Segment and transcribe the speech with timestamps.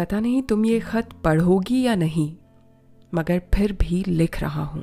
[0.00, 2.36] पता नहीं तुम ये खत पढ़ोगी या नहीं,
[3.12, 4.82] मगर फिर भी लिख रहा हूँ।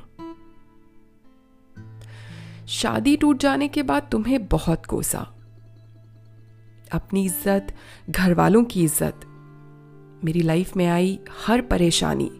[2.68, 5.18] शादी टूट जाने के बाद तुम्हें बहुत कोसा।
[6.92, 7.74] अपनी इज़्ज़त
[8.10, 9.20] घर वालों की इज़्ज़त।
[10.24, 12.30] मेरी लाइफ में आई हर परेशानी,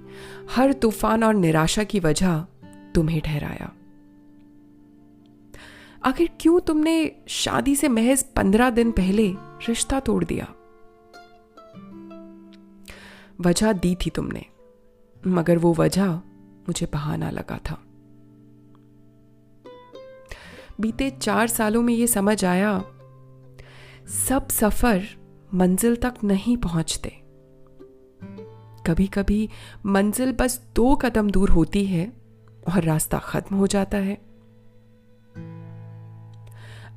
[0.50, 2.40] हर तूफ़ान और निराशा की वजह
[2.94, 3.72] तुम्हें ठहराया।
[6.04, 6.94] आखिर क्यों तुमने
[7.28, 9.28] शादी से महज पंद्रह दिन पहले
[9.68, 10.54] रिश्ता तोड़ दिया?
[13.38, 14.44] वजह दी थी तुमने,
[15.22, 16.14] मगर वो वजह
[16.68, 17.78] मुझे बहाना लगा था।
[20.80, 22.78] बीते चार सालों में ये समझ आया,
[24.26, 25.06] सब सफ़र
[25.54, 27.10] मंजिल तक नहीं पहुँचते।
[28.86, 29.48] कभी कभी
[29.86, 32.06] मंजिल बस दो कदम दूर होती है
[32.68, 34.14] और रास्ता खत्म हो जाता है।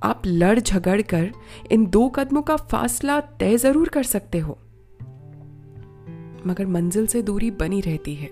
[0.04, 1.32] आप लड़ झगड़ कर
[1.72, 4.58] इन दो कदमों का फासला तय ज़रूर कर सकते हो।
[6.48, 8.30] मगर मंजिल से दूरी बनी रहती है।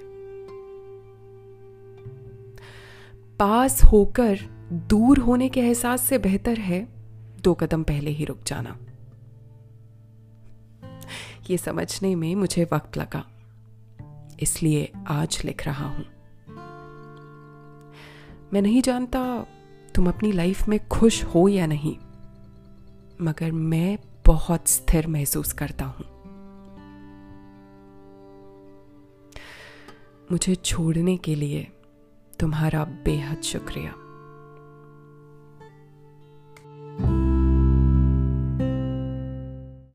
[3.39, 4.39] पास होकर
[4.89, 6.87] दूर होने के एहसास से बेहतर है,
[7.43, 8.77] दो कदम पहले ही रुक जाना।
[11.49, 13.23] ये समझने में मुझे वक्त लगा,
[14.41, 16.05] इसलिए आज लिख रहा हूँ।
[18.53, 19.21] मैं नहीं जानता
[19.95, 21.95] तुम अपनी लाइफ में खुश हो या नहीं,
[23.21, 26.05] मगर मैं बहुत स्थिर महसूस करता हूँ।
[30.31, 31.67] मुझे छोड़ने के लिए
[32.39, 33.93] तुम्हारा बेहद शुक्रिया।